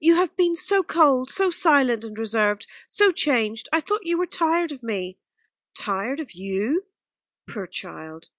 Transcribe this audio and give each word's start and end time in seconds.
"You 0.00 0.14
have 0.14 0.34
been 0.34 0.56
so 0.56 0.82
cold, 0.82 1.28
so 1.28 1.50
silent 1.50 2.04
and 2.04 2.18
reserved, 2.18 2.66
so 2.86 3.12
changed. 3.12 3.68
I 3.70 3.80
thought 3.80 4.06
you 4.06 4.16
were 4.16 4.24
tired 4.26 4.72
of 4.72 4.82
me." 4.82 5.18
"Tired 5.74 6.20
of 6.20 6.32
you? 6.32 6.86
Poor 7.46 7.66
child! 7.66 8.30